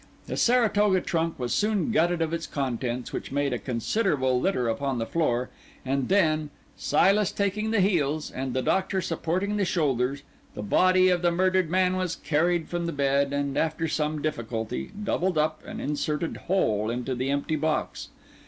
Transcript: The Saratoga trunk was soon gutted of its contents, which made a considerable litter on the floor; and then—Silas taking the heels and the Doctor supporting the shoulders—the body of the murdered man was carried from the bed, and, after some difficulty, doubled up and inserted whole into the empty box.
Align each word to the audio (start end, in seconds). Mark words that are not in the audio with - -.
The 0.25 0.35
Saratoga 0.35 0.99
trunk 0.99 1.37
was 1.37 1.53
soon 1.53 1.91
gutted 1.91 2.23
of 2.23 2.33
its 2.33 2.47
contents, 2.47 3.13
which 3.13 3.31
made 3.31 3.53
a 3.53 3.59
considerable 3.59 4.41
litter 4.41 4.67
on 4.81 4.97
the 4.97 5.05
floor; 5.05 5.51
and 5.85 6.09
then—Silas 6.09 7.31
taking 7.31 7.69
the 7.69 7.81
heels 7.81 8.31
and 8.31 8.55
the 8.55 8.63
Doctor 8.63 8.99
supporting 8.99 9.57
the 9.57 9.63
shoulders—the 9.63 10.63
body 10.63 11.09
of 11.09 11.21
the 11.21 11.29
murdered 11.29 11.69
man 11.69 11.97
was 11.97 12.15
carried 12.15 12.67
from 12.67 12.87
the 12.87 12.91
bed, 12.91 13.31
and, 13.31 13.55
after 13.59 13.87
some 13.87 14.23
difficulty, 14.23 14.89
doubled 15.03 15.37
up 15.37 15.61
and 15.67 15.79
inserted 15.79 16.35
whole 16.47 16.89
into 16.89 17.13
the 17.13 17.29
empty 17.29 17.55
box. 17.55 18.09